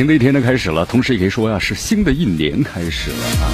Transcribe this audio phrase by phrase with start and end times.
[0.00, 3.52] 新的一天呢开始了，同时也可以说呀，是新的一年开始了啊。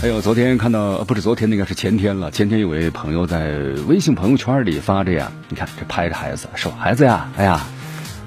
[0.00, 2.30] 还有昨天看到，不是昨天，那个是前天了。
[2.30, 3.50] 前天有位朋友在
[3.86, 7.66] 微信朋友圈里发着呀，你看这拍着孩子说：“孩子呀，哎呀，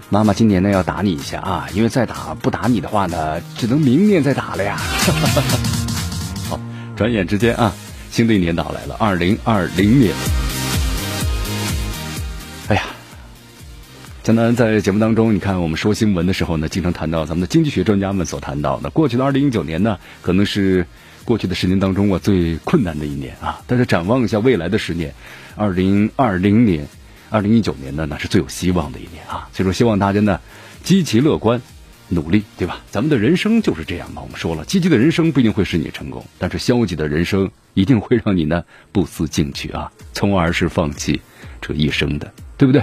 [0.09, 4.77] 妈妈今年呢要打你一下啊，因为再打不打你的话呢，只能明年再打了呀。
[6.47, 6.59] ”好，
[6.95, 7.73] 转眼之间啊，
[8.11, 10.13] 新的一年到来了，二零二零年。
[12.67, 12.83] 哎呀。
[14.23, 20.87] 江南在节目当中，你看我们说新闻的时候呢，经常谈到咱们的经济学专家们所谈到的，过去的二零一九年呢，可能是
[21.25, 23.59] 过去的十年当中啊最困难的一年啊。
[23.67, 25.13] 但是展望一下未来的十年，
[25.57, 26.87] 二零二零年、
[27.29, 29.49] 二零一九年呢，那是最有希望的一年啊。
[29.51, 30.39] 所以说，希望大家呢
[30.83, 31.61] 积极乐观，
[32.07, 32.79] 努力，对吧？
[32.89, 34.21] 咱们的人生就是这样嘛。
[34.21, 38.63] 我们说了，积极的人生不一定会使你成功，但是消极的人生一定会让你呢
[38.93, 41.19] 不思进取啊，从而是放弃
[41.59, 42.81] 这一生的，对不对？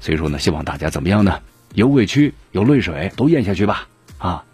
[0.00, 1.40] 所以说呢，希望大家怎么样呢？
[1.74, 3.86] 有委屈有泪水都咽下去吧，
[4.18, 4.44] 啊！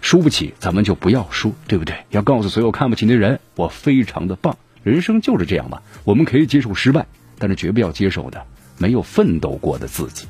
[0.00, 2.04] 输不起咱们就不要输，对不对？
[2.10, 4.58] 要告诉所有看不起的人，我非常的棒。
[4.82, 7.06] 人生就是这样吧，我们可以接受失败，
[7.38, 8.44] 但是绝不要接受的
[8.76, 10.26] 没有奋斗过的自己。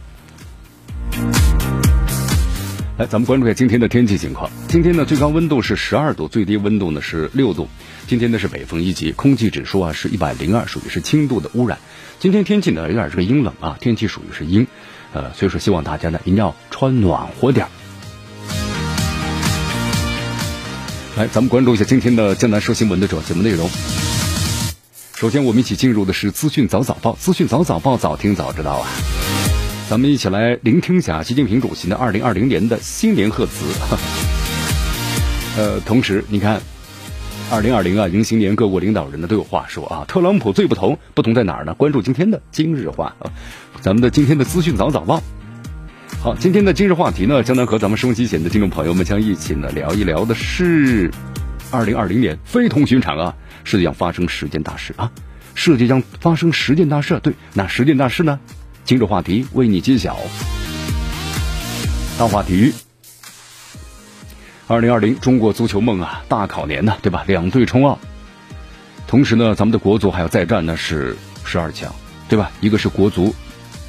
[2.97, 4.49] 来，咱们关注一下今天的天气情况。
[4.69, 7.69] 今天的最高温度是十二度，最低温度呢是六度。
[8.07, 11.79] 今天呢是北风一级，空气指数啊是一百零二，属于是轻度的污染。
[12.21, 14.69] 今天天气呢有点这个阴冷啊，天气属于是阴，
[15.13, 17.71] 呃，所以说希望大家呢一定要穿暖和点儿
[21.17, 23.69] 来，咱们关注一下今天的江南说新闻的主要节目内容。
[25.17, 28.87] 首先，我们一起进入的是资讯早早报，资讯早早报，早听早知道啊。
[29.87, 33.67] 咱们一起来聆听一下习近平主席的二零二零年的新年贺词。
[35.59, 36.59] 呃，同时你看，
[37.51, 40.05] 二零二零啊，迎新年，各国领导人呢都有话说啊。
[40.09, 41.75] 特朗普最不同，不同在哪儿呢？
[41.75, 43.31] 关注今天的今日话啊，
[43.83, 45.23] 咱们的今天的资讯早早报。
[46.23, 51.11] 好，今天的今日话题呢，将能和咱们收机前的听众朋友们将一起呢聊一聊的是
[51.71, 55.13] 二零二零年非同寻常啊，世界将发生十件大事啊，
[55.55, 57.21] 世界将发生十件大事。
[57.23, 58.41] 对，那十件大事呢？
[58.85, 60.19] 今日话题为你揭晓。
[62.19, 62.75] 大话题：
[64.67, 67.25] 二零二零中国足球梦啊，大考年呢，对吧？
[67.27, 67.99] 两队冲奥，
[69.07, 71.95] 同时呢，咱们的国足还要再战呢，是十二强，
[72.29, 72.53] 对吧？
[72.61, 73.35] 一个是国足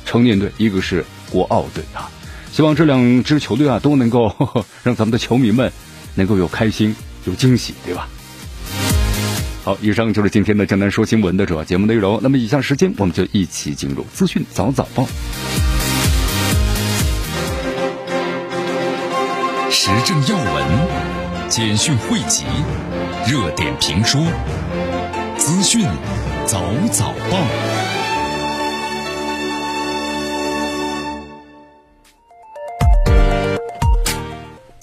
[0.06, 2.10] 成年队，一个是国奥队啊。
[2.54, 4.34] 希望这两支球队啊，都能够
[4.82, 5.74] 让咱们的球迷们
[6.14, 6.96] 能够有开心、
[7.26, 8.08] 有惊喜，对吧？
[9.66, 12.20] 好，以上就是今天的江南说新闻的主要节目内容。
[12.22, 15.08] 那么，以下时间我们就一起进入资讯早早报，
[19.72, 22.46] 时政要闻、简讯汇集、
[23.28, 24.22] 热点评说、
[25.36, 25.84] 资讯
[26.46, 26.62] 早
[26.92, 28.05] 早报。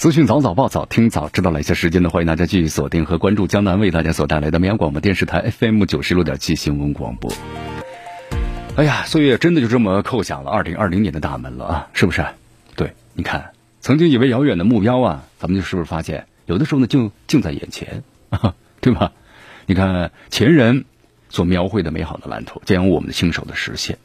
[0.03, 7.31] 资讯早早报早听早知道了一些时间呢，欢迎大家继续锁定和关注江南为大家所带来的绵阳广播电视台 FM 九十六点七新闻广播。
[8.75, 12.27] 哎呀，岁月真的就这么叩响了二零二零年的大门了啊，是不是？
[12.75, 19.13] 对，你看，曾经以为遥远的目标啊，咱们就是不是发现有的时候呢就近在眼前啊， 对吧？
[19.67, 20.85] 你看前人
[21.29, 23.99] 所描绘的美好的蓝图，将由我们的亲手的实现。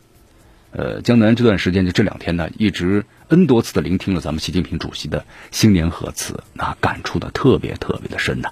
[0.72, 8.50] 呃，江南这段时间就这两天呢，一直 N 多次的聆听了咱们习近平主席的新年贺词，那感触的特别特别的深呐。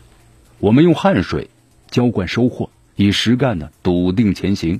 [0.59, 1.50] 我们用汗水
[1.92, 4.80] 浇灌收获，以实干呢笃定前行，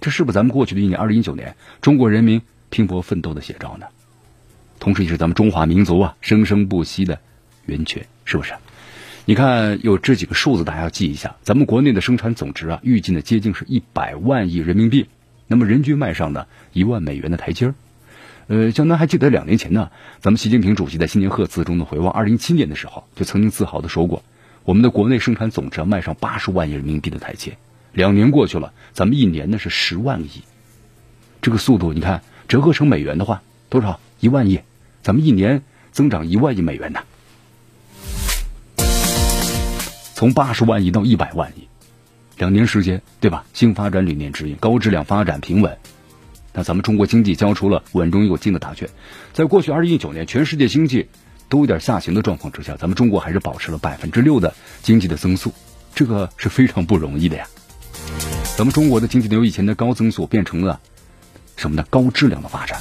[0.00, 2.40] 这是不是咱们过去的一年，二零一九年中国人民
[2.70, 3.86] 拼搏奋斗的写照呢？
[4.78, 7.18] 同时也是咱们中华民族啊生生不息的
[7.66, 8.54] 源泉，是不是？
[9.24, 11.36] 你看有这几个数字，大家要记一下。
[11.42, 15.08] 咱们国内的生产总值啊，预计呢接近是一百万亿人民币。
[15.46, 17.74] 那么人均迈上了一万美元的台阶儿，
[18.46, 19.90] 呃，江南还记得两年前呢，
[20.20, 24.22] 咱们习近平主席在新年贺词中的回望，二零一七年的时候就曾经自豪的说过，
[24.64, 27.56] 我们的国内生产总值要迈上八十万亿人民币的台阶。
[27.92, 30.42] 两年过去了，咱们一年呢是十万亿，
[31.42, 34.00] 这个速度你看折合成美元的话多少？
[34.20, 34.60] 一万亿，
[35.02, 37.00] 咱们一年增长一万亿美元呢，
[40.14, 41.68] 从八十万亿到一百万亿。
[42.42, 43.44] 两年时间，对吧？
[43.54, 45.78] 新发展理念指引，高质量发展平稳。
[46.52, 48.88] 那咱们中国经济交出了稳中有进的答卷。
[49.32, 51.06] 在过去二零一九年，全世界经济
[51.48, 54.52] 都有点下行的状况之下，咱们中国还是保持了百分之六的
[54.82, 55.54] 经济的增速，
[55.94, 57.46] 这个是非常不容易的呀。
[58.56, 60.80] 咱们中国的经济由以前的高增速变成了
[61.56, 61.86] 什么呢？
[61.90, 62.80] 高质量的发展。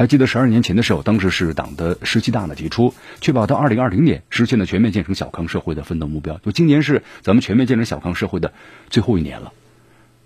[0.00, 6.38] 还记得十二年前的时候，当时是党的十七大呢提出，确保到二零二零年实现了全面建成小康社会的奋斗目标。
[6.38, 8.54] 就今年是咱们全面建成小康社会的
[8.88, 9.52] 最后一年了。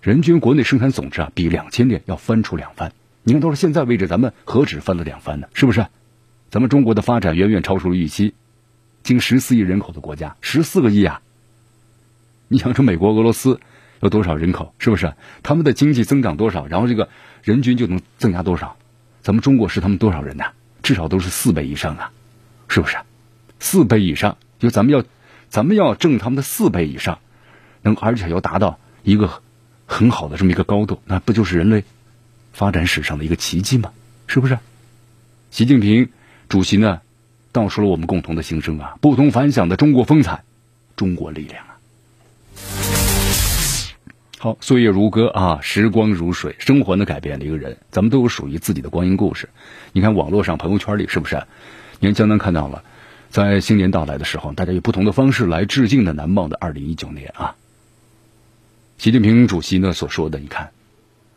[0.01, 2.93] 人均国内生产总值啊，比两千年要翻出两番。
[3.23, 5.49] 你看，到了现在为止，咱们何止翻了两番呢？
[5.53, 5.85] 是不是？
[6.49, 8.33] 咱们中国的发展远远超出了预期。
[9.03, 11.19] 近十四亿人口的国家，十四个亿啊！
[12.47, 13.59] 你想，这美国、俄罗斯
[13.99, 14.73] 有多少人口？
[14.79, 15.15] 是不是？
[15.43, 17.09] 他们的经济增长多少，然后这个
[17.43, 18.77] 人均就能增加多少？
[19.25, 20.43] 咱们中国是他们多少人呢？
[20.83, 22.11] 至少都是四倍以上啊！
[22.67, 22.95] 是不是？
[23.59, 25.03] 四倍以上，就咱们要，
[25.49, 27.17] 咱们要挣他们的四倍以上，
[27.81, 29.41] 能而且要达到一个。
[29.87, 31.83] 很好的这么一个高度，那不就是人类
[32.53, 33.91] 发展史上的一个奇迹吗？
[34.27, 34.59] 是不是？
[35.49, 36.09] 习近平
[36.47, 37.01] 主席呢，
[37.51, 40.43] 道出了我们共同的心声啊，不同凡响的中国风采，
[40.95, 41.65] 中国力量。
[44.45, 49.49] 好，岁月如歌啊，时光如水，生活呢改变了一个人，咱们都有属于自己的光阴故事。
[49.91, 51.41] 你看网络上、朋友圈里，是不是？
[51.99, 52.83] 你看江南看到了，
[53.31, 57.55] 在新年到来的时候，大家以不同的方式来致敬的难忘的二零一九年啊。
[58.99, 60.69] 习近平主席呢所说的，你看，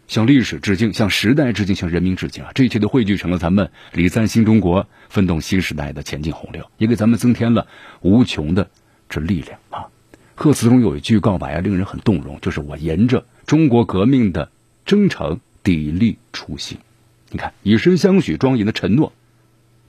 [0.07, 2.51] 向历史致敬，向时代致敬，向人民致敬啊！
[2.55, 7.69] 这一切都汇聚成了咱们礼赞新中国、奋斗新时代的前进洪流，也给咱们增添了
[8.03, 8.69] 无穷的
[9.09, 9.87] 这力量啊！
[10.41, 14.53] 贺词中有一句告白啊，令人很动容，就是我沿着中国革命的
[14.85, 16.79] 征程砥砺初心。
[17.29, 19.13] 你看，以身相许，庄严的承诺，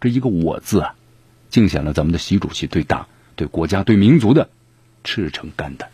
[0.01, 0.95] 这一个“我”字啊，
[1.51, 4.49] 尽显了咱们的习主席对党、对国家、对民族的
[5.03, 5.91] 赤诚肝胆。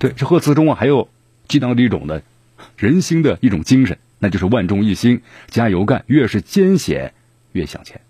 [0.00, 1.08] 对，这贺词中啊，还有
[1.46, 2.24] 激荡的一种的
[2.76, 7.14] 人心的一种精神，那就是万众一心，加油干，越是艰险
[7.52, 8.00] 越向前。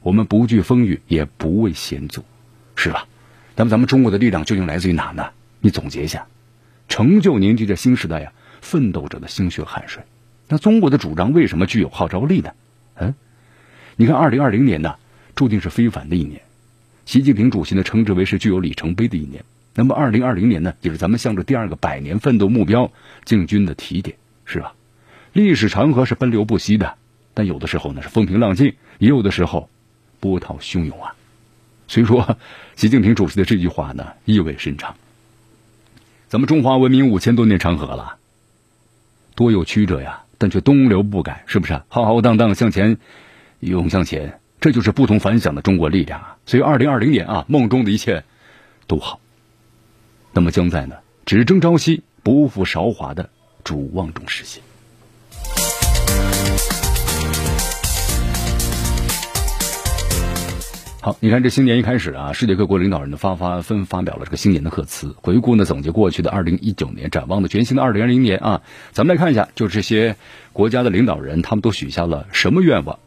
[0.00, 2.24] 我们不惧风雨，也不畏险阻，
[2.82, 3.06] 是吧？
[3.56, 5.32] 那么咱们中国的力量究竟来自于哪呢？
[5.60, 6.26] 你总结一下，
[6.88, 8.32] 成就凝聚着新时代呀
[8.62, 10.02] 奋斗者的心血汗水。
[10.48, 12.52] 那中国的主张为什么具有号召力呢？
[12.94, 13.14] 嗯，
[13.96, 14.94] 你看，二零二零年呢，
[15.34, 16.40] 注定是非凡的一年。
[17.04, 19.44] 习近平主席呢称之为是具有里程碑的一年。
[19.74, 22.90] 那么，二零二零年呢，也是咱们向着第二个百年奋斗目标
[23.26, 24.16] 进军的起点，
[24.46, 24.72] 是吧？
[25.34, 26.94] 历史长河是奔流不息的，
[27.34, 29.68] 但有的时候呢是风平浪静，也有的时候
[30.18, 31.14] 波涛汹涌啊。
[31.90, 32.38] 所以说，
[32.76, 34.94] 习近平主席的这句话呢意味深长。
[36.28, 38.14] 咱们中华文明五千多年长河了，
[39.34, 41.82] 多有曲折呀，但却东流不改，是不是？
[41.88, 42.96] 浩浩荡荡向前，
[43.58, 46.36] 勇向前，这就是不同凡响的中国力量啊！
[46.46, 48.22] 所以，二零二零年啊，梦中的一切
[48.86, 49.18] 都好。
[50.32, 50.94] 那么将在呢，
[51.26, 53.30] 只争朝夕、不负韶华的
[53.64, 54.62] 主望中实现。
[61.02, 68.60] 好，你看这新年一开始啊，世界各国领导人呢发发纷发表了这个新年的贺词，回顾呢总结过去的二零一九年，展望的全新的二零二零年啊。
[68.92, 70.16] 咱们来看一下，就这些
[70.52, 72.98] 国家的领导人，他们都许下了什么愿望？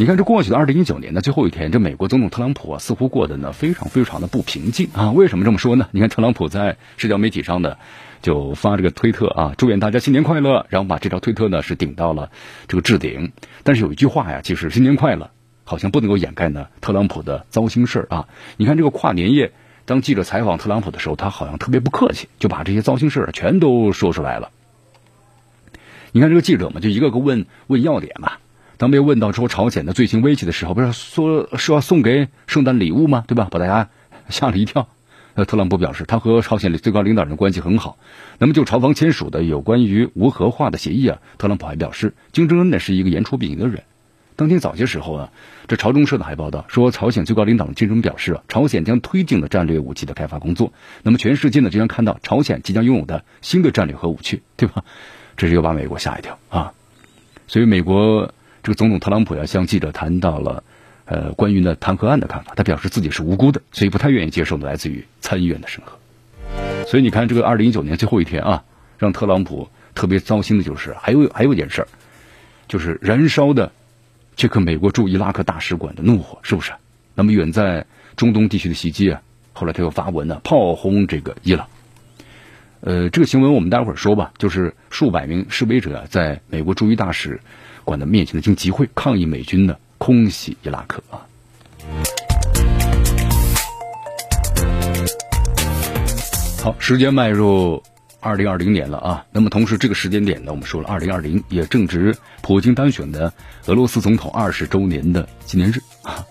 [0.00, 5.12] 你看，这过去的二零一九年的最后一天，这美国总统特朗普啊，似乎过得呢非常非常的不平静啊。
[5.12, 5.88] 为什么这么说呢？
[5.92, 7.76] 你看，特朗普在社交媒体上呢，
[8.20, 12.32] 就发这个推特啊，祝愿大家新年快乐，然后把这条推特呢是顶到了
[12.66, 13.30] 这个置顶。
[13.62, 15.30] 但是有一句话呀，其实新年快乐
[15.70, 18.28] 好像不能够掩盖呢特朗普的糟心事儿啊。
[18.56, 19.52] 你看这个跨年夜，
[19.84, 24.50] 当记者采访特朗普的时候，他好像特别不客气，就把这些糟心事儿全都说出来了。
[26.10, 28.32] 你看这个记者嘛，就一个个问问要点嘛。
[28.78, 33.22] 当被问到说朝鲜的最新危机的时候，不是说说要送给圣诞礼物吗？
[33.28, 33.46] 对吧？
[33.48, 33.90] 把大家
[34.28, 34.88] 吓了一跳。
[35.34, 37.96] 呃，特朗普表示，他和朝鲜最高领导人关系很好。
[38.38, 43.84] 那么，就朝方签署的有关于无核化的协议啊，特朗普还表示，金正恩呢是一个言出必行的人。
[44.40, 45.32] 当天早些时候啊，
[45.68, 50.72] 这朝中社的还报道说，朝鲜最高领导金正恩表示啊，朝鲜将推进了战略武器的开发工作。
[51.02, 54.82] 那么，全世界呢，就将看到朝鲜即将拥有的新的战略核武器，对吧？
[55.36, 56.72] 这是又把美国吓一跳啊。
[57.48, 58.32] 所以，美国。
[58.62, 60.64] 这个总统特朗普呀，向记者谈到了，
[61.06, 62.52] 呃，关于呢弹劾案的看法。
[62.56, 65.98] 他表示自己是无辜的，所以不太愿意接受来自于参议院的审核。
[66.86, 68.64] 所以你看，这个二零一九年最后一天啊，
[68.98, 71.88] 让特朗普特别糟心的就是还有还有一件事儿，
[72.68, 73.72] 就是燃烧的
[74.40, 76.72] 这个美国驻伊拉克大使馆的怒火，是不是？
[77.14, 77.84] 那么远在
[78.16, 79.20] 中东地区的袭击啊，
[79.52, 81.66] 后来他又发文呢炮轰这个伊朗。
[82.80, 87.38] 呃，这个新闻我们待会儿说吧，就是数百名示威者在美国驻伊大使。
[87.84, 91.20] 馆的面前呢进行集会抗议美军呢空袭伊拉克啊。
[96.62, 97.82] 好，时间迈入
[98.20, 99.26] 二零二零年了啊。
[99.32, 103.32] 那么同时这个时间点呢，我们说了，二零二零也正值普京当选的
[103.66, 106.24] 俄罗斯总统二十周年的纪念日啊。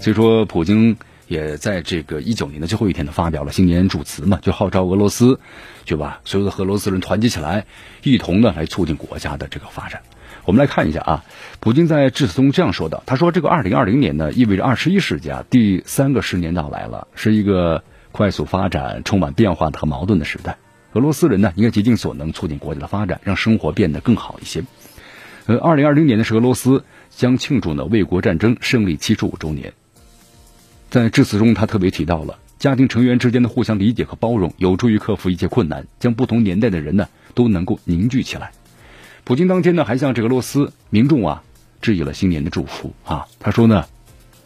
[0.00, 5.40] 所以说，普京也在这个一九年的最后一天呢，发表了新年祝词嘛，就号召俄罗斯，
[5.84, 7.64] 就把所有的俄罗斯人团结起来，
[8.02, 10.02] 一同呢来促进国家的这个发展。
[10.44, 11.24] 我们来看一下啊，
[11.60, 17.82] 普京在致辞中这样说的：“他说，这个二零二零年呢，意味着二十一世纪啊第三个十年到来了，是一个。”
[18.14, 20.56] 快速发展、充满变化和矛盾的时代，
[20.94, 24.64] 俄罗斯人呢应该竭尽所能促进国家的发展，让生活变得更好一些。
[25.46, 29.72] 呃，二零二零年呢是俄罗斯将庆祝呢卫国战争胜利七十五周年。
[30.90, 38.52] 在致辞中，他特别提到了家庭成员之间的互相理解和包容，有助于克服一切困难，将不同年代的人呢都能够凝聚起来。
[39.24, 41.42] 普京当天呢还向这个俄罗斯民众啊
[41.82, 43.84] 致以了新年的祝福啊，他说呢。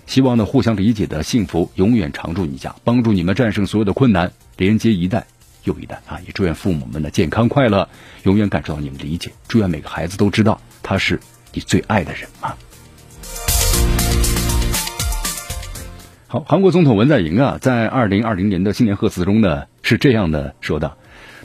[0.07, 5.27] 希望呢，互相理解的幸福永远常驻你家，帮助你们战胜所有的困难，连接一代
[5.65, 6.19] 又一代啊！
[6.27, 7.89] 也祝愿父母们的健康快乐，
[8.23, 9.31] 永远感受到你们理解。
[9.47, 11.21] 祝愿每个孩子都知道他是
[11.53, 12.57] 你最爱的人啊！
[16.27, 20.97] 好，韩国总统文在寅啊，在二零二零年的新年贺词中呢，是这样的说道：“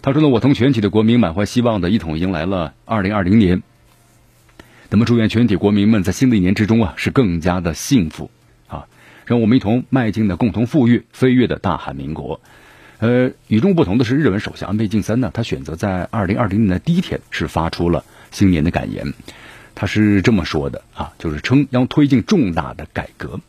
[0.02, 3.64] 他说呢，我同全体的国民满怀希望的一同迎来了二零二零年。
[4.90, 8.30] 那么，祝愿全体国民们在新的一年之中啊，是更加的幸福
[8.68, 8.86] 啊。”
[9.26, 12.42] 让我们一同迈进的共同富裕、飞跃的大韩民国。
[13.04, 19.14] 呃，与众不同的是，日本首相安倍晋三呢，他选择在二零二零年的第一天是发出了新年的感言。
[19.76, 23.42] 他是这么说的啊，就是称要推进重大的改革。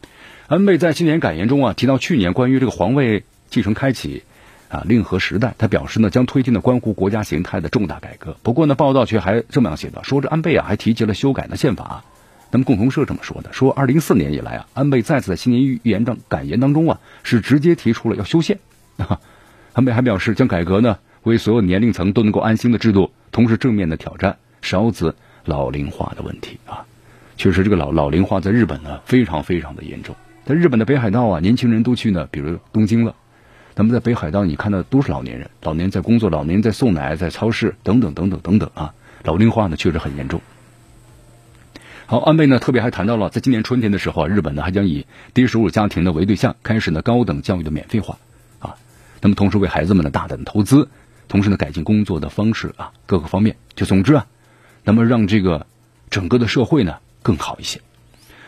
[0.49, 4.25] 安倍在新年感言中啊，提到去年关于这个皇位继承开启
[4.69, 8.37] 啊令和时代，他表示呢将推进的关乎国家形态的重大改革。
[8.43, 12.03] 不过呢，报道却还这么样写的，说这安倍啊还提及了修改的宪法。
[12.51, 18.59] 那么共同社这么说的，说二零一四年以来啊，安倍再次在新年预言中感言当中啊，是直接提出了要修宪
[18.97, 19.21] 啊。
[19.75, 25.15] 安倍还表示，将改革呢为所有年龄层都能够安心的制度，同时正面的挑战少子
[25.45, 26.87] 老龄化的问题啊。
[27.37, 30.15] 确实，这个老老龄化在日本呢非常非常的严重。
[30.45, 33.15] 在日本的北海道啊，年轻人都去呢，比如东京了。
[33.75, 40.41] 那么在北海道，你看到都是老年人，老年人在工作，老年人在送奶，在超市等等等等等等啊，老龄化呢确实很严重。
[42.07, 48.17] 好，安倍呢特别还谈到了，在今年春天的时候啊，日本呢还将以低收入家庭的为对象，开始呢高等教育的免费化。
[49.25, 50.91] 那么同时为孩子们的大胆投资，
[51.29, 54.27] 同时呢改进工作的方式啊，各个方面，就总之啊，
[54.85, 55.67] 那么让这个
[56.11, 57.81] 整个的社会呢更好一些。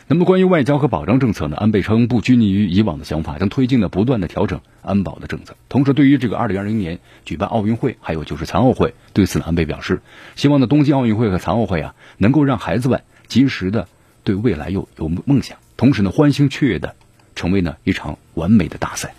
[0.06, 5.56] 那么关于外交和保障政策呢，安倍称不拘泥于以往的想法，将推进呢不断的调整安保的政策。
[5.70, 10.02] 同时，对于这个二零二零年举办奥运会，还有就是残奥会，对此呢安倍表示，
[10.34, 13.02] 希望呢东京奥运会和残奥会啊能够让孩子们。
[13.28, 13.88] 及时的
[14.24, 16.94] 对未来有有梦想，同时呢欢欣雀跃的
[17.34, 19.14] 成为呢一场完美的大赛。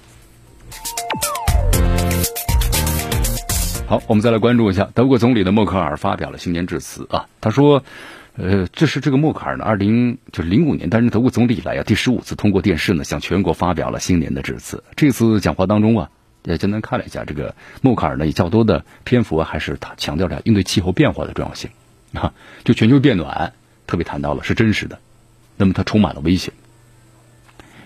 [3.90, 7.86] 好，我们再来关注一下德国总理的默克尔发表了新年致辞啊，他说，
[8.36, 14.84] 呃，这是这个默克尔呢，二零就是零五年担任德国总理以来啊第十五次通过电视呢向全国发表了新年的致辞。
[14.98, 16.10] 这次讲话当中啊，
[16.44, 21.70] 也简单看了一下，这个默克尔呢以较多的篇幅，还是他强调着应对气候变化的重要性
[22.12, 22.34] 啊，
[22.66, 23.54] 就全球变暖。
[23.86, 25.00] 特别谈到了是真实的，
[25.56, 26.54] 那么它充满了危险，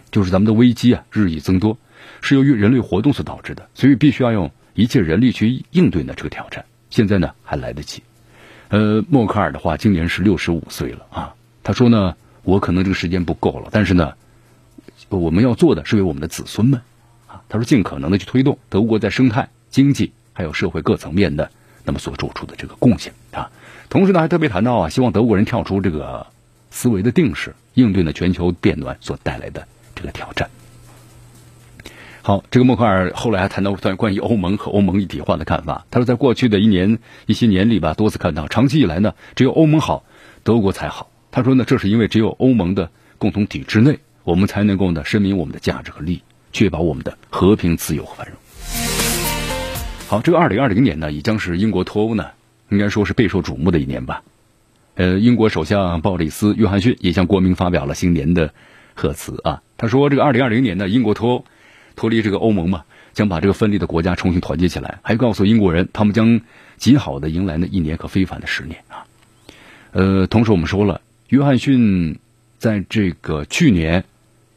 [0.09, 1.77] 就是咱们的危机啊日益增多，
[2.21, 6.65] 是由于人类活动所导致的，所以必须要用一切人力去应对呢这个挑战。
[6.89, 8.03] 现在呢还来得及。
[8.69, 14.13] 呃，默克尔的话今年是六十五岁了啊，他说呢，我可能这个时间不够了，但是呢，
[15.09, 16.81] 我们要做的是为我们的子孙们
[17.27, 21.51] 啊，他说尽可能的去推动德国在生态、经济还有社会各层面的
[21.83, 23.51] 那么所做出的这个贡献啊。
[23.89, 26.27] 同时呢，还特别谈到啊，希望德国人跳出这个
[26.69, 30.49] 思维的定式，应对呢全球变暖所带来的这个挑战。
[32.23, 35.85] 好，这个默克尔后来还谈到关关于欧盟和欧盟一体化的看法。
[35.89, 40.03] 他说，在过去的一年一些年里吧，多次看到，长期以来呢，只有欧盟好，
[40.43, 41.09] 德国才好。
[41.31, 46.21] 他说呢，这是因为只有欧盟的共同体制内，我们才能够呢，声明我们的价值和利益，
[46.53, 48.37] 确保我们的和平、自由和繁荣。
[50.07, 52.25] 好，这个二零二零年呢，也将是英国脱欧呢。
[52.69, 54.23] 应该说是备受瞩目的一年吧。
[54.95, 58.53] 呃，英国首相鲍里斯·约翰逊也向国民发表了新年的
[58.93, 59.61] 贺词啊。
[59.75, 61.45] 他说：“这个二零二零年呢，英国脱欧，
[62.01, 64.97] 脱离这个欧盟嘛，将把这个分裂的国家重新团结起来。
[65.03, 66.41] 还告诉英国人，他们将
[66.77, 69.05] 极好的迎来那一年可非凡的十年啊。”
[69.93, 72.17] 呃，同时我们说了，约翰逊
[72.57, 74.03] 在这个去年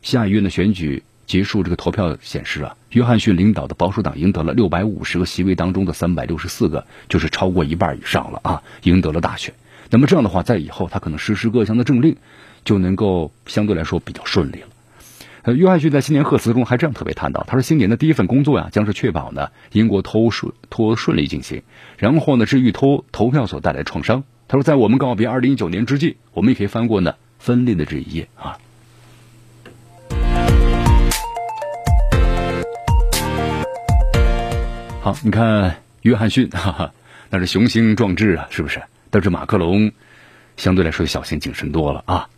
[0.00, 1.02] 下议院的选举。
[1.26, 9.52] 结束这个投票显示啊，约翰逊领导的保守党赢得了六百五十个席位当中的三百六十四个，就是超过一半以上了啊，赢得了大选。
[9.88, 12.14] 那么这样的话，在以后他可能实施各项的政令，
[12.62, 14.68] 就能够相对来说比较顺利了。
[15.46, 21.62] 呃，约翰逊在新年贺词中还这样特别谈到，他说新年的第一份工作呀，将是确保呢英国脱欧顺脱顺利进行，
[21.98, 24.24] 然后呢治愈脱投票所带来的创伤。
[24.48, 28.56] 他说，在我们告别二零一九年之际，我们也可以翻过呢分裂的这一页啊。
[35.02, 36.92] 好，你看约翰逊，哈哈，
[37.28, 38.80] 那是雄心壮志啊，是不是？
[39.10, 39.92] 但是马克龙
[40.56, 42.30] 相对来说小心谨慎多了啊。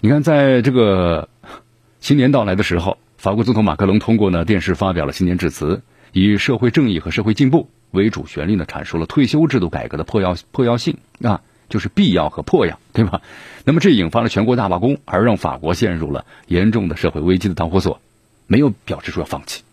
[0.00, 1.28] 你看，在这个。
[2.00, 13.20] 新年到来的时候，法国总统马克龙通过呢电视发表了新年致辞，以社会正义和社会进步为主旋律呢，阐述了退休制度改革的迫要迫要性啊，就是必要和迫要，对吧？
[13.64, 18.00] 那么这引发了全国大罢工，而让法国陷入了严重的社会危机的导火索，
[18.46, 19.64] 没有表示说要放弃。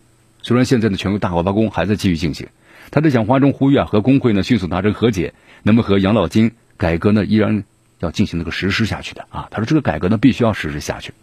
[0.41, 2.48] 虽然现在的全国大罢工还在继续进行，
[2.91, 7.63] 他在讲话中呼吁啊和工会呢迅速达成和解，那么和养老金改革呢依然
[8.00, 9.48] 要进行那个实施下去的啊。
[9.51, 11.13] 他说这个改革呢必须要实施下去。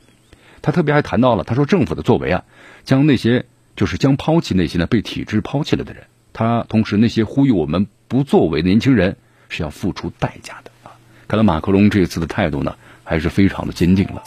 [0.62, 2.44] 他特别还谈到了，他说政府的作为啊，
[2.84, 3.44] 将那些
[3.76, 6.04] 就是将抛弃那些呢被体制抛弃了的人。
[6.32, 9.16] 他同时那些呼吁我们不作为的年轻人
[9.48, 10.96] 是要付出代价的啊。
[11.28, 14.22] 看来马克龙这次的态度呢还是非常的坚定了。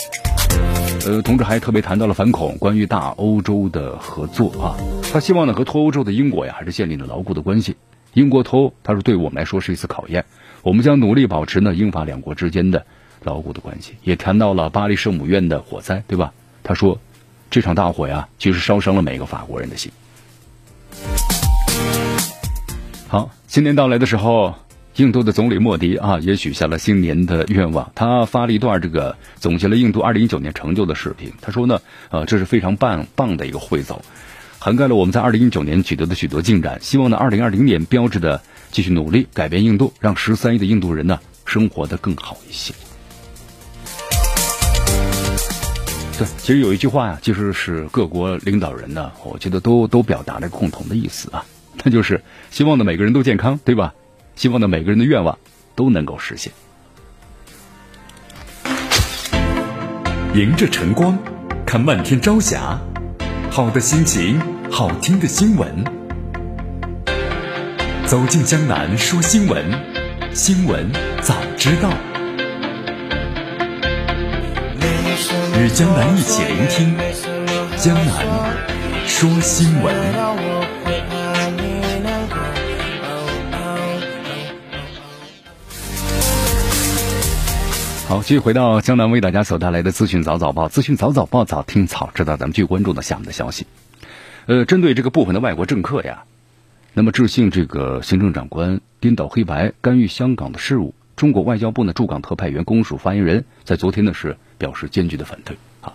[1.08, 4.76] 呃，同时还特别谈到了反恐，关于大欧洲的合作啊，
[5.12, 7.76] 他希望呢和脱欧洲的英国呀还是建立了牢固的关系。
[8.14, 10.26] 英国脱欧，他说对我们来说是一次考验，
[10.64, 12.86] 我们将努力保持呢英法两国之间的。
[13.26, 16.32] 牢固的关系，也谈到了巴黎圣母院的火灾，对吧？
[16.64, 16.98] 他说，
[17.52, 19.92] 这场大火呀，其实烧伤了每个法国人的心。
[23.08, 24.56] 好，新年到来的时候，
[24.96, 27.92] 印度的总理莫迪啊，也许下了新年的愿望。
[27.96, 31.32] 他发了一段这个总结了印度二零一九年成就的视频。
[31.42, 34.02] 他说呢，呃，这是非常棒棒的一个汇总，
[34.60, 36.80] 涵盖了我们在二零一九年取得的许多进展。
[36.82, 38.42] 希望呢，二零二零年标志的
[38.72, 42.74] 继续努力，改变印度，让十三亿的印度人呢生活的更好一些。
[46.18, 51.46] 对，其实有一句话呀，其实是各国领导人呢，我觉得都都表达了共同的意思啊，
[51.84, 53.94] 那就是希望呢每个人都健康，对吧？
[54.36, 55.38] 希望呢每个人的愿望
[55.76, 56.54] 都能够实现。
[60.34, 61.18] 迎着晨光，
[61.66, 62.80] 看漫天朝霞，
[63.52, 65.84] 好的心情，好听的新闻，
[68.06, 69.66] 走进江南说新闻，
[70.34, 70.90] 新闻
[71.22, 72.15] 早知道。
[75.58, 76.94] 与江南一起聆听
[77.78, 79.96] 江南说新闻。
[88.08, 92.36] 好，继续回到江南为大家所带来的资讯早早报，资讯早早报早听早知道。
[92.36, 93.66] 咱们继续关注的下面的消息。
[94.48, 96.26] 呃，针对这个部分的外国政客呀，
[96.94, 100.94] 那么致信这个行政长官颠倒黑白、干预香港的事务。
[101.16, 105.94] 中国外交部呢驻港特派员公署发言人，在昨天呢是表示坚决的反对啊。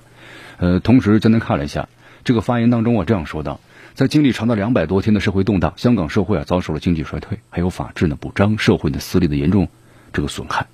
[0.58, 1.88] 呃，同时简单看了一下
[2.24, 3.60] 这个发言当中啊，这样说道：
[3.94, 9.68] 在经历长达两百多天的社会动荡，香港社会啊遭受了经济衰退，还有法治呢不彰，社会的私利的严重
[10.12, 10.66] 这个损害。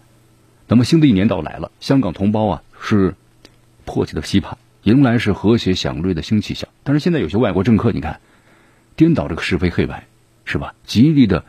[0.68, 3.14] 那么新的一年到来了，香港同胞啊是
[3.84, 6.68] 迫切的期盼迎来是和谐祥瑞的新气象。
[6.82, 8.20] 但是现在有些外国政客，你看
[8.96, 10.06] 颠倒这个是非黑白，
[10.44, 10.74] 是吧？
[10.84, 11.44] 极力的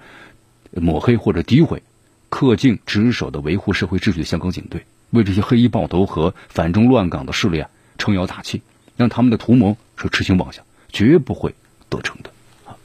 [0.72, 1.84] 抹黑或者诋毁。
[2.30, 8.62] 恪尽职守的维护社会秩序的香港警队，为这些黑衣暴徒和反中乱港的势力啊撑腰打气，
[8.96, 11.56] 让他们的图谋是痴心妄想，绝不会
[11.90, 12.32] 得逞的。
[12.66, 12.76] 啊，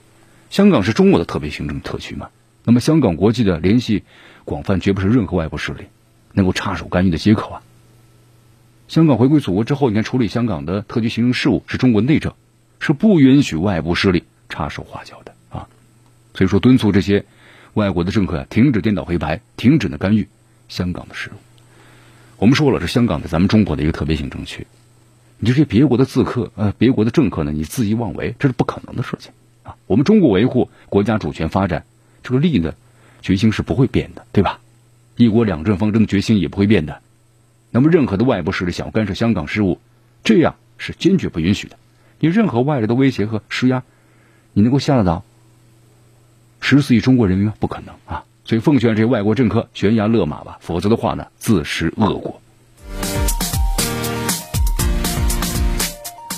[0.51, 2.31] 香港是中国的特别行政特区嘛？
[2.65, 4.05] 那么香港国际的联系
[4.45, 5.85] 广泛，绝不是任何外部势力
[6.33, 7.63] 能够插手干预的接口啊。
[8.89, 12.35] 香港回归祖国之后，你看处理香港的特区行政事务是中国内政，
[12.79, 15.69] 是不允许外部势力插手花脚的啊。
[16.35, 17.25] 所以说，敦促这些。
[17.75, 20.29] 外国的政客啊，停止颠倒黑白，停止呢干预
[20.69, 21.39] 香港的事务。
[22.43, 24.67] 我们说了，这香港在咱们中国的一个特别行政区，
[25.39, 29.31] 你这些别国的自客呃，别国的政客呢，你恣意妄为，这是不可能的事情
[29.63, 29.77] 啊。
[29.87, 31.85] 我们中国维护国家主权发展
[32.25, 32.75] 这个利的
[33.21, 34.59] 决心是不会变的，对吧？
[35.15, 37.01] 一国两制方针的决心也不会变的。
[37.71, 39.79] 那么，任何的外部势力想要干涉香港事务，
[40.25, 41.77] 这样是坚决不允许的。
[42.19, 43.85] 你任何外来的威胁和施压，
[44.53, 45.23] 你能够下得到？
[46.61, 47.55] 十四亿中国人民吗？
[47.61, 48.25] 不可能啊！
[48.45, 52.41] 所以奉劝这些外国政客悬崖勒马吧，否则的话呢，自食恶果。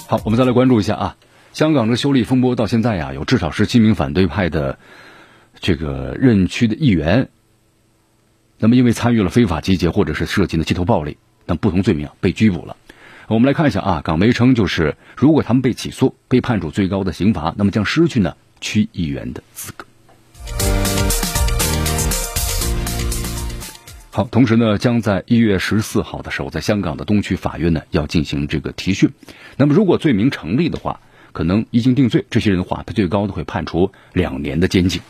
[0.07, 1.17] 好，我们再来关注一下啊，
[1.55, 4.79] 香港的修例风波到现在呀，有至少十七名反对派的
[5.61, 7.31] 这个任区的议员，
[8.59, 12.77] 那么因为参与了非法集结或者是涉及的街头暴力等不同罪名啊被拘捕了。
[13.29, 19.87] 我们来看一下啊，港媒称就是如果他们被起诉，被判处最高的刑罚，那么将失去呢区议员的资格。
[24.17, 29.11] 好，同时呢，将在一月十四号的时候，在香港的东区法院呢要进行这个提讯。
[29.57, 31.01] 那么，如果罪名成立的话，
[31.33, 35.03] 可能一经定罪，这些人的话，他最高的会判处两年的监禁。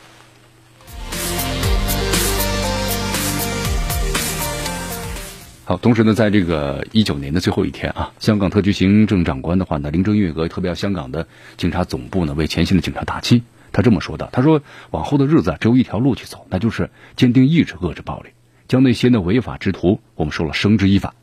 [5.66, 13.42] 好，同时呢，在这个一九年的最后一天啊，香港特区行政长官的话呢，林郑月娥特别要香港的警察总部呢为前线的警察打气。
[13.70, 14.62] 他这么说的，他说
[14.92, 18.30] ：“往后的日子只有一条路去走，那就是坚定意志，遏制暴力，
[18.68, 21.14] 将那些呢违法之徒，我们说了绳之以法。”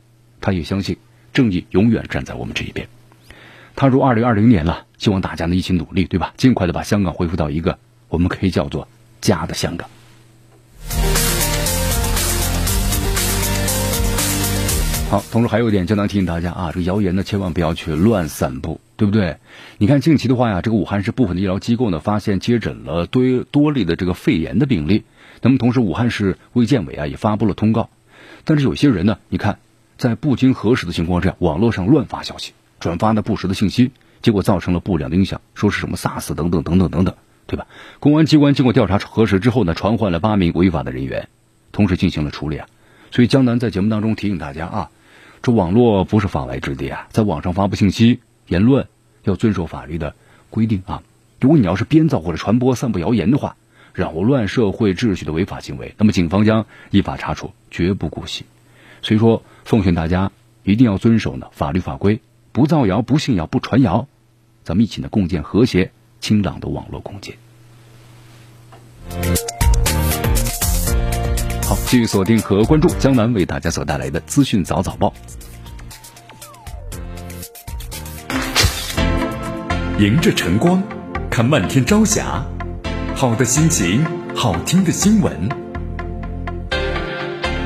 [0.41, 0.97] 他也相信
[1.33, 2.87] 正义永远站在我们这一边。
[3.75, 6.33] 踏入二零二零年了，希望大家呢一起努力，对吧？
[6.35, 7.77] 尽快的把香港恢复到一个
[8.09, 8.87] 我们可以叫做
[9.21, 9.87] 家的香港。
[15.09, 19.37] 好，同时还有一点，江南提醒大家啊，这个谣言呢，千万不要去乱散布，对不对？
[19.77, 25.03] 你看近期的话呀，这个武汉市部分的医疗机构呢，发现接诊了多多例的这个肺炎的病例。
[25.41, 27.89] 那么同时，武汉市卫健委啊也发布了通告，
[28.43, 29.59] 但是有些人呢，你看
[29.97, 37.15] 在不经核实的情况下，网络上乱发消息，转发的不实的信息，结果造成了不良的影响，说是什么 SARS 等等等等等等，
[37.47, 37.67] 对吧？
[37.99, 41.27] 公安机关经过调查核实之后呢，传唤了八名违法的人员，
[41.71, 42.67] 同时进行了处理啊。
[43.11, 44.89] 所以江南在节目当中提醒大家啊。
[45.41, 48.87] 这网络不是法外之地啊，在网上发布信息、言论
[49.23, 50.13] 要遵守法律的
[50.51, 51.01] 规定啊。
[51.39, 53.55] 如果你要是编造或者传播、散布谣言的话，
[53.93, 58.45] 扰乱社会秩序的违法行为，那么警方将依法查处，绝不姑息。
[59.01, 60.31] 所以说，奉劝大家
[60.63, 64.07] 一定要遵守呢法律法规，不造谣、不信谣、不传谣，
[64.63, 67.35] 咱们一起呢共建和谐、清朗的网络空间。
[71.63, 75.13] 好，继续锁定和关注江南为大家所带来的资讯早早报。
[79.99, 80.81] 迎着晨光，
[81.29, 82.43] 看漫天朝霞，
[83.21, 84.03] 好的心情，
[84.35, 85.31] 好听的新闻。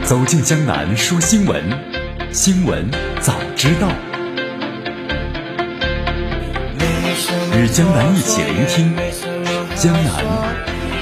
[0.04, 1.64] 走进江南说新闻，
[2.30, 2.92] 新闻
[3.22, 3.88] 早知道。
[7.58, 8.94] 与江南一起聆听
[9.78, 10.26] 江南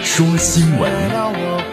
[0.04, 1.73] 说新闻。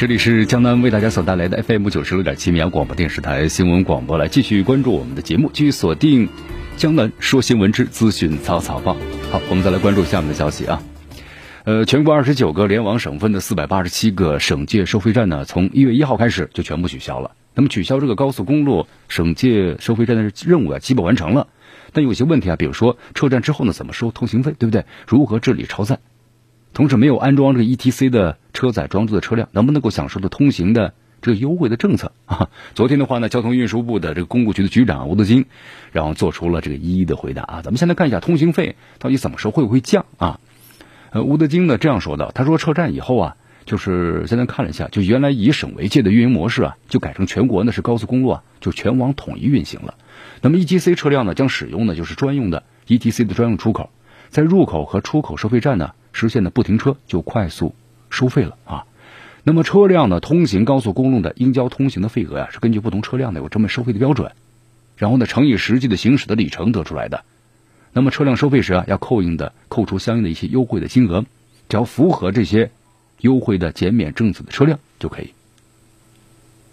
[0.00, 6.26] 这里是江南为大家所带来的 FM 九十六点七绵阳广播电视台新闻广播，来继续关注我们的节目，继续锁定
[6.78, 8.96] 江南说新闻之资讯草草报。
[9.30, 10.82] 好，我们再来关注下面的消息啊。
[11.64, 17.32] 呃，全国二十九个联网省份的四百八十七个省界收费站呢，从一月一号开始就全部取消了。
[17.54, 21.48] 那么取消这个高速公路省界收费站的任务啊，基本完成了。
[21.92, 24.86] 但有些问题啊，比如说车站之后呢，怎么收通行费，对不对？
[25.06, 25.98] 如何治理超载？
[26.72, 32.48] 同时，没有安装这个 ETC 的车载装置的车辆，能不能够享受的通行的这个优惠的政策啊？
[32.74, 35.46] 昨天的话呢，交通运输部的这个公路局的局长吴德金，
[35.92, 37.62] 然后做出了这个一一的回答啊。
[37.62, 40.38] 咱们先来看一下通行费到底怎么收，会不会降啊？
[41.10, 49.96] 呃，吴德金呢这样说的，他说车站以后啊，就是现在看了一下，就原来以省为界的运营模式啊，就改成全国呢是高速公路啊，就全网统一运行了。
[50.40, 53.90] 那么 ETC 车辆呢，将使用的就是专用的 ETC 的专用出口，
[54.28, 55.90] 在入口和出口收费站呢。
[56.12, 57.74] 实现的不停车就快速
[58.10, 58.84] 收费了啊。
[59.42, 64.32] 那么车辆呢通行高速公路的应交通行的费额呀，是根据不同车辆的有这么收费的标准，
[64.96, 67.24] 然后呢乘以实际的行驶的里程得出来的。
[67.92, 71.24] 那么车辆收费时啊，要扣应的扣除相应的一些优惠的金额，
[71.68, 72.70] 只要符合这些
[73.20, 75.32] 优惠的减免政策的车辆就可以。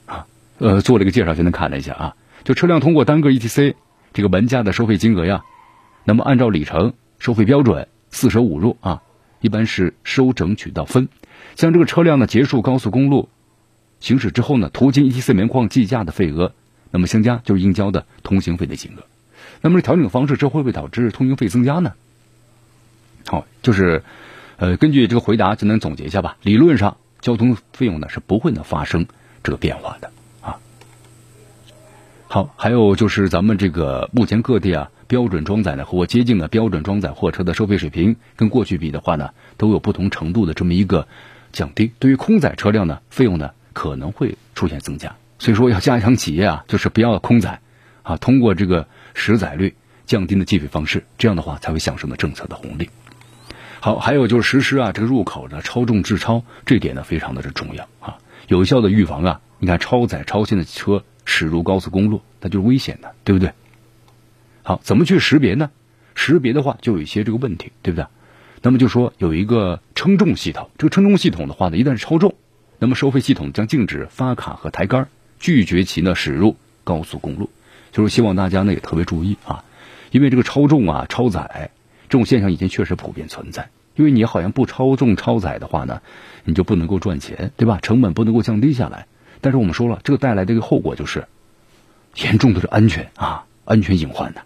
[0.05, 0.27] 啊，
[0.59, 3.75] 呃，做了一个介绍，现在看了一下啊，就车辆通过单个 ETC
[4.13, 5.43] 这个门价的收费金额呀，
[6.03, 9.01] 那么按照里程收费标准四舍五入啊。
[9.39, 11.09] 一般是收整取到分，
[11.55, 13.29] 像这个车辆呢结束高速公路
[13.99, 16.53] 行驶之后呢，途经 ETC 煤矿计价的费额，
[16.91, 19.03] 那么相加就是应交的通行费的金额。
[19.61, 21.93] 那么这调整方式，这会不会导致通行费增加呢？
[23.25, 24.03] 好，就是
[24.57, 26.37] 呃，根据这个回答就能总结一下吧。
[26.41, 29.07] 理论上，交通费用呢是不会呢发生
[29.43, 30.57] 这个变化的啊。
[32.27, 34.89] 好，还有就是咱们这个目前各地啊。
[35.07, 41.07] 标准装载呢和我接近的标准装载货车的收费水平，跟过去比的话呢，都有不同程度的这么一个
[41.51, 41.91] 降低。
[41.99, 45.15] 对于空载车辆呢，费用呢可能会出现增加。
[45.39, 47.61] 所以说要加强企业啊，就是不要空载
[48.03, 52.89] 啊，通过这个实载率降低的计费方式，这样的话才会享受呢政策的红利。
[53.79, 58.17] 好，还有就是实施啊这个入口的超重滞超，这点呢非常的是重要啊，
[58.47, 63.53] 有效的预防啊，你看超载超限的车驶入高速公路，那就是危险的，对不对？
[64.67, 65.71] 好，怎么去识别呢？
[66.13, 68.05] 识别的话，就有一些这个问题，对不对？
[68.61, 72.35] 那么就说有一个称重系统，这个称重系统的话呢，一旦是超重，
[72.77, 75.07] 那么收费系统将禁止发卡和抬杆，
[75.39, 77.49] 拒绝其呢驶入高速公路。
[77.93, 79.63] 就是希望大家呢也特别注意啊，
[80.11, 81.71] 因为这个超重啊、超载
[82.09, 83.69] 这种现象已经确实普遍存在。
[83.95, 86.01] 因为你好像不超重、超载的话呢，
[86.43, 87.79] 你就不能够赚钱，对吧？
[87.81, 89.07] 成本不能够降低下来。
[89.39, 91.25] 但是我们说了，这个带来的一个后果就是
[92.17, 94.41] 严重的是安全啊，安全隐患的，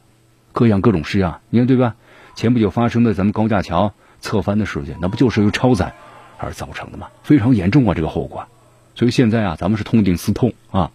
[0.54, 1.96] 各样各种事啊，你看对吧？
[2.36, 5.94] 前不久发生的咱们高架桥侧翻的事件，那不就是由超载
[6.38, 7.08] 而造成的吗？
[7.24, 8.48] 非常严重啊，这个后果。
[8.96, 10.92] 所以现在啊，咱们是痛定思痛啊。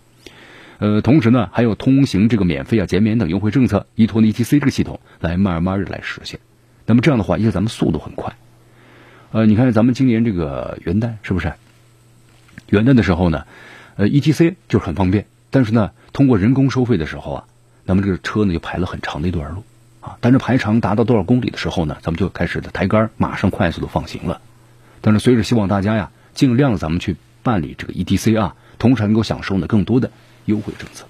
[0.78, 6.40] 呃，同时呢，还有通行这个免费啊、减免等优惠政策，依托 ETC 这个系统来慢慢的来实现。
[6.84, 8.34] 那么这样的话，因为咱们速度很快。
[9.32, 11.52] 呃，你看咱们今年这个元旦是不是？
[12.68, 13.46] 元旦的时候呢，
[13.96, 17.44] 呃，ETC 就是很方便，但是呢，通过人工收费的时候啊，
[17.86, 19.64] 那么这个车呢就排了很长的一段路
[20.00, 20.18] 啊。
[20.20, 24.42] 但是排长达到多少公里的时候呢，咱们就开始的抬杆，马上快速的放行了。
[25.00, 30.10] 但是随着希望大家呀，尽量咱们去办理这个 ETC 啊，同时还能够享受呢更多的。
[30.46, 31.04] 优惠政策。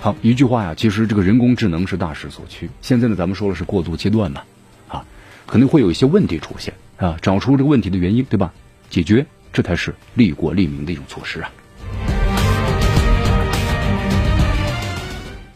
[0.00, 2.68] 好，一句话呀，其实这个人工智能是大势所趋。
[2.82, 4.42] 现在呢，咱们说的是过渡阶段嘛，
[4.88, 5.06] 啊，
[5.46, 8.52] 可能会有一些问题出现啊，找出这个问题的原因，对吧？
[8.90, 11.50] 解决，这才是利国利民的一种措施啊。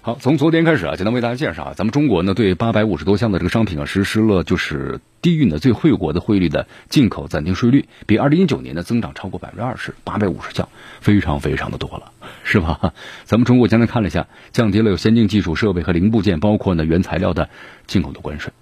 [0.07, 10.69] 好，从昨天开始啊，简单为大家介绍啊，咱们中国呢对八百五十多项的这个商品啊实施了就是低运的最惠国的汇率的进口暂定税率，比二零一九年的增长超过百分之二十，八百五十项，
[11.01, 12.13] 非常非常的多了，
[12.43, 12.93] 是吧？
[13.25, 17.49] 咱们中国简单看了一下，降低了有先进技术设备和零部件，包括呢原材料的
[17.87, 18.53] 进口的关税。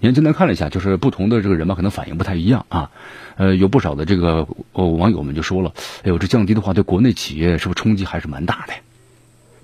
[0.00, 2.90] 您简单看了一下，就是不同的这个人嘛，可能反应不太一样啊。
[3.36, 8.72] 呃，有不少的这个网友们就说了，哎呦，这降低的话对国内企业是不是冲击还是蛮大的？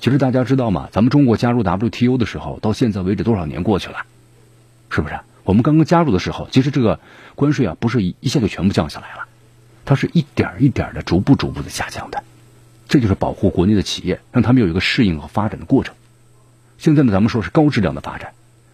[0.03, 0.89] 其实大家知道吗？
[0.91, 3.99] 咱们中国加入 WTO 的时候，到现在为止多少年过去了？
[4.91, 5.21] 是不是？
[5.45, 6.99] 我们刚刚加入的时候，其实这个
[7.37, 9.29] 关税啊，不是一一下就全部降下来了，
[9.85, 12.25] 它是一点一点的、逐步逐步的下降的。
[12.89, 15.95] 这就是保护国内的企业，让他们有一个适应和发展的过程。
[16.79, 18.33] 现在呢，咱们说是高质量的发展，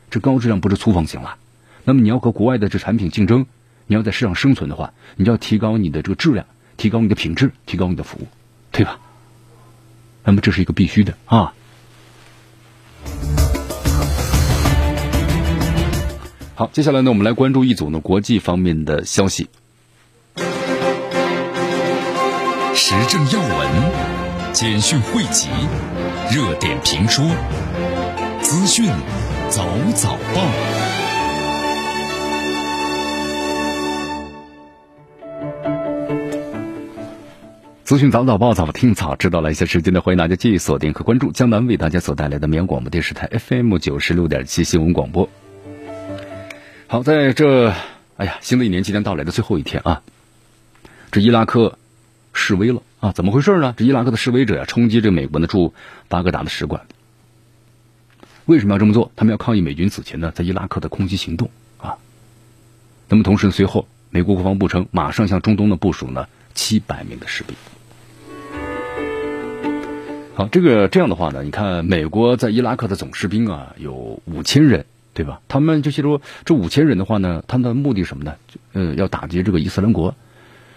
[0.09, 1.37] 这高质量不是粗放型了。
[1.85, 3.45] 那么你要和国外的这产品竞争，
[3.87, 6.47] 你要在市场生存的话，你就要提高你的这个质量，
[6.79, 8.27] 提高你的品质，提高你的服务，
[8.73, 8.99] 对吧？
[10.29, 11.55] 那么这是一个必须的啊！
[16.55, 19.49] 好，接下来呢，我们来关注一组呢国际方面的消息。
[22.75, 25.49] 时政要闻、简讯汇集、
[26.31, 27.25] 热点评说、
[28.43, 28.85] 资讯
[29.49, 29.65] 早
[29.95, 30.88] 早报。
[37.89, 45.31] 资讯早早报，早听早知道了一些时间呢，欢迎大家继续锁定和关注江南为大家所带来的绵阳广播电视台 FM 九十六点七新闻广播。
[46.87, 47.73] 好，在这，
[48.19, 50.03] 哎呀，新的一年即将到来的最后一天啊，
[51.11, 51.79] 这伊拉克
[52.35, 53.73] 示威了啊，怎么回事呢？
[53.75, 55.73] 这伊拉克的示威者呀，冲击这美国呢驻
[56.09, 56.83] 巴格达的使馆，
[58.45, 59.13] 为什么要这么做？
[59.17, 61.49] 他们要抗议美军此前呢在伊拉克的空袭行动
[61.79, 61.97] 啊。
[63.09, 67.57] 那么同时随后，美国国防部称，马上向中东的部署呢七百名的士兵。
[70.39, 75.41] 好，这个这样的话呢，你看美国在伊拉克的总士兵啊有五千人，对吧？
[75.49, 78.37] 他们就是说这五千人的话呢，他们的目的什么呢？
[78.73, 80.15] 呃，要打击这个伊斯兰国。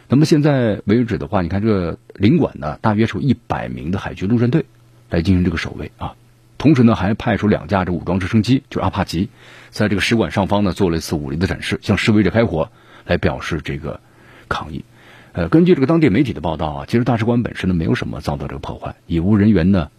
[0.07, 4.65] 那么现在为止的话，你看这个领馆呢，大约是有一百名的海军陆战队
[5.11, 6.15] 来进行这个守卫啊。
[6.57, 9.29] 同时呢，还派出两架这武装直升机，就是阿帕奇，
[9.69, 12.71] 在这个使馆上方呢做了一次武力的展示，向示威者开火，
[13.05, 13.99] 来表示这个
[14.49, 14.83] 抗议。
[15.33, 19.89] 呃，根据这个当地媒体的报道啊，其实大使馆本身呢没有什么遭到这个破坏，已无人员呢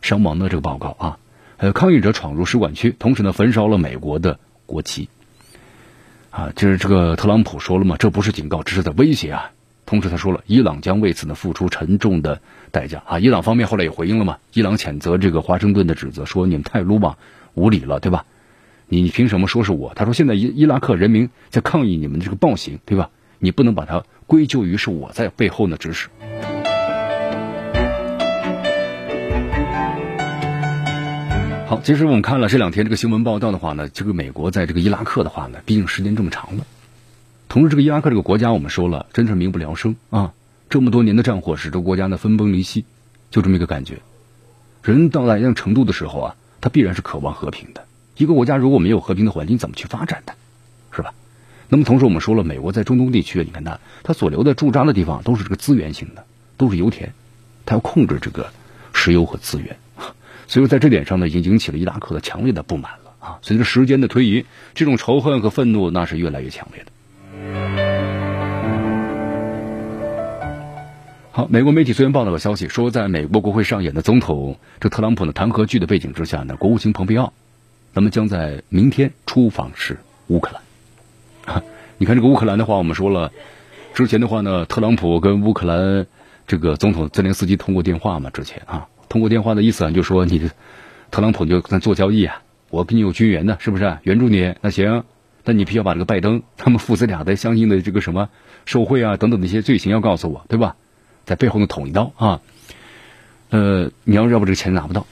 [0.00, 1.18] 伤亡的这个报告啊。
[1.56, 5.08] 呃，抗议者闯入使馆区，同时呢焚烧了美国的国旗。
[6.30, 9.50] 啊，就是这个特朗普说了嘛，这不是警告，这是在威胁啊。
[9.86, 13.18] 同时他说了，伊朗将为此呢付出沉重的代价啊。
[13.18, 17.16] 伊朗方面后来也回应了嘛，伊朗谴责这个华盛顿的指责，说你们太鲁莽
[17.54, 18.24] 无礼了，对吧？
[18.86, 19.94] 你你凭什么说是我？
[19.94, 23.10] 他说现在伊伊拉克人民在抗议你们的这个暴行，对吧？
[23.38, 26.08] 你不能把它归咎于是我在背后呢指使。
[31.68, 36.64] 好，其实我们看了这两天这个新闻报道的话呢，这个美国在这个伊拉克的话呢，毕竟时间这么长了，
[37.48, 40.32] 同时这个伊拉克这个国家我们说了，真是民不聊生啊，
[40.70, 42.84] 这么多年的战火使这个国家呢分崩离析，
[43.32, 43.98] 就这么一个感觉。
[44.82, 47.84] 人到达一定程度的时候啊，他必然是渴望和平的。
[48.16, 50.34] 一个国家如果没有和平的环境，怎么去发展的，
[50.92, 51.12] 是吧？
[51.68, 56.24] 那么同时，我们说了，美国在中东地区，你看它，它所留的驻扎的地方都是这个资源型的，
[56.56, 57.12] 都是油田，
[57.64, 58.50] 它要控制这个
[58.92, 59.76] 石油和资源，
[60.46, 63.38] 所以说在这点上呢，已经引起了伊拉克的强烈的不满了啊！
[63.42, 66.92] 随着时间的推移，这种仇恨和愤怒那是越来越强烈的。
[71.32, 77.32] 好，美国媒体昨天报道个消息，说在美国国会上演的总统这特朗普的弹劾剧的背景之下呢，国务卿蓬佩奥，
[77.92, 79.98] 那么将在明天出访是
[80.28, 80.62] 乌克兰。
[81.98, 83.32] 你看这个乌克兰的话，我们说了，
[83.94, 86.06] 之前的话呢，特朗普跟乌克兰
[86.46, 90.50] 这个总统泽连斯基通过电话嘛，之前啊，通过电话的意思啊，就说你
[91.10, 94.54] 特朗普就跟做交易啊，我给你有军援的，是不是援助你？
[94.60, 95.04] 那行，
[95.44, 98.28] 那你必须要把这个拜登他们父子俩的相应的这个什么
[98.64, 100.76] 受贿啊等等的一些罪行要告诉我，对吧？
[101.24, 102.40] 在背后呢捅一刀啊，
[103.50, 105.06] 呃，你要要不这个钱拿不到，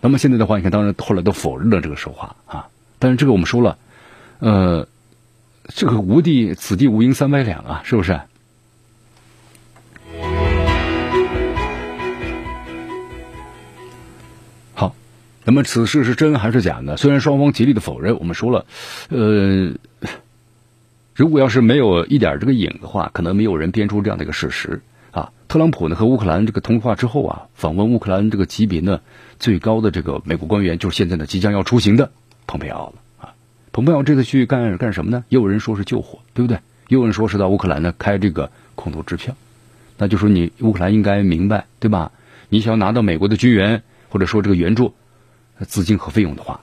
[0.00, 2.68] 那么现在的话，你看，当然后来都否认了这个说话啊。
[2.98, 3.78] 但是这个我们说了，
[4.40, 4.88] 呃，
[5.74, 8.20] 这个无地此地无银三百两啊，是不是？
[14.74, 14.94] 好，
[15.44, 16.96] 那么此事是真还是假呢？
[16.96, 18.66] 虽然双方极力的否认，我们说了，
[19.08, 19.72] 呃，
[21.14, 24.82] 如果要是没有一点这个影的话，可能没有人编出这样的一个事实。
[25.12, 29.00] 啊，特朗普呢和乌克兰这个通话之后啊，访问乌克兰这个级别呢
[29.38, 32.10] 最高的这个美国官员，就是现在呢即将要出行的
[32.46, 32.94] 蓬佩奥了。
[33.72, 35.24] 蓬佩奥这次去干干什么呢？
[35.28, 36.58] 也有人说是救火，对不对？
[36.88, 39.34] 也有人说是到乌克兰呢开这个空头支票，
[39.96, 42.10] 那就说你乌克兰应该明白，对吧？
[42.48, 44.92] 你想要拿到美国的军援或者说这个援助
[45.68, 46.60] 资金和费用的话，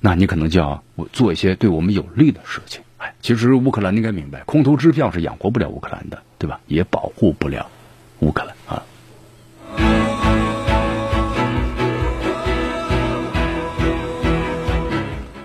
[0.00, 2.82] 那你可能就要做一些对我们有利的事情。
[2.98, 6.60] 哎，其实乌克兰应该明白，空头支票是养活不了乌克兰的，对吧？
[6.66, 7.66] 也保护不了。
[8.18, 8.82] 乌克兰啊，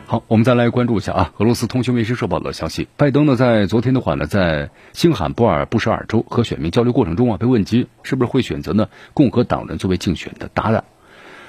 [0.08, 1.34] 好，我们再来关注一下啊。
[1.38, 10.84] 俄罗斯通讯卫星社报道消息，拜登呢在昨天的话呢，在新罕布尔布什尔州和选民交流过程中啊，被问及是不是会选择呢共和党人作为竞选的搭档，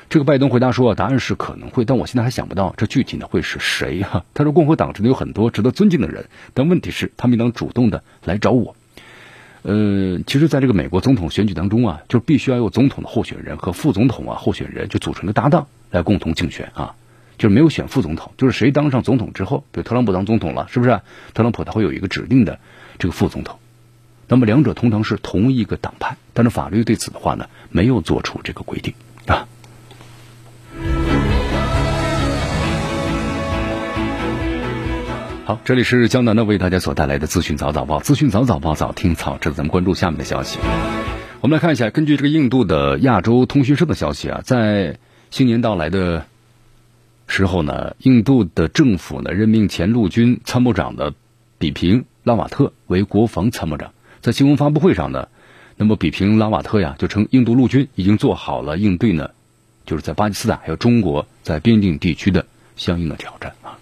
[0.08, 4.24] 这个拜登回答说，答案是可能会，但我现在还想不到这具体呢会是谁哈。
[4.32, 8.74] 他说，共和党真的有很多值得尊敬的人，但问题是，他们应当主动的来找我。
[9.64, 16.94] 呃，其实，在这个美国总统选举当中啊，就必须要有总统的候选人和副总统啊候选人就组成的搭档来共同竞选啊，
[17.38, 21.00] 就是没有选副总统，就是谁当上总统之后，比如特朗普当总统了，是不是？
[21.34, 22.58] 特朗普他会有一个指定的
[22.98, 23.58] 这个副总统，
[24.28, 28.94] 那么两者通常是同一个党派，但是法律对此的话呢，没有做出这个规定
[29.26, 29.46] 啊。
[35.44, 39.54] 好，这里是江南的为大家所带来的资讯早早报，资讯早早报早听早知道。
[39.54, 40.58] 咱们关注下面的消息。
[41.40, 44.98] 我们来看一下，根据这个印度的亚洲通讯社的消息啊，在
[45.30, 46.26] 新年到来的
[47.26, 51.12] 时候呢，印度的政府呢任命前陆军参谋长的
[51.58, 53.92] 比平拉瓦特为国防参谋长。
[54.20, 55.28] 在新闻发布会上呢，
[55.76, 59.30] 那么比平拉瓦特呀就称，印度陆军已经做好了应对呢，
[59.84, 63.78] 就是在巴基斯坦还有中国在边境地区的相应的挑战啊。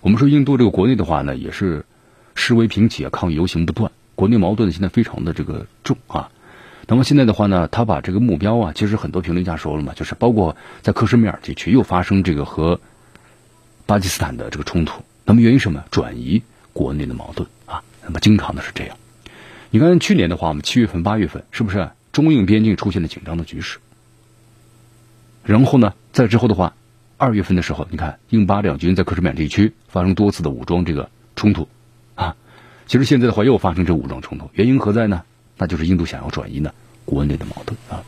[0.00, 1.84] 我们说印度这个国内的话呢，也是
[2.34, 6.30] 示威平起啊，抗议游行不断，国内矛盾现在非常的这个重啊。
[6.88, 12.80] 那么现在的话呢，他把这个目标啊，其实很多评论家说了嘛，就是包括在克什米尔地区又发生这个和
[13.86, 15.04] 巴基斯坦的这个冲突。
[15.24, 15.84] 那么原因什么？
[15.90, 17.84] 转移国内的矛盾啊。
[18.02, 18.96] 那么经常的是这样。
[19.70, 23.78] 你看去年的话，我们七月份、八月份是不是中印边境出现了紧张的局势？
[25.44, 26.74] 然后呢，在之后的话。
[27.20, 31.66] 二月份的时候，你看印巴两军在克什米尔地区发生多次的武装这个冲突，
[32.14, 32.36] 啊，
[32.86, 35.24] 其实现在的话又发生这武装冲突，原因何在呢？
[35.58, 36.72] 那就是印度想要转移呢
[37.04, 38.02] 国内的矛盾啊。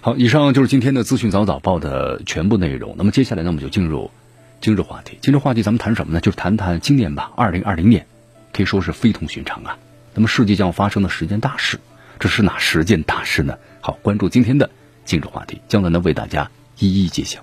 [0.00, 2.94] 好，以上就是今天的资讯早早报的全部内容。
[2.96, 4.10] 那么接下来呢，我们就进入
[4.60, 5.18] 今日话题。
[5.22, 6.20] 今日话题咱们谈什么呢？
[6.20, 8.06] 就是谈谈今年吧，二零二零年
[8.52, 9.78] 可以说是非同寻常啊。
[10.14, 11.80] 那么世界将要发生的十件大事，
[12.18, 13.58] 这是哪十件大事呢？
[13.80, 14.70] 好，关注今天的。
[15.06, 17.40] 今日话题，将来呢为大家一一揭晓。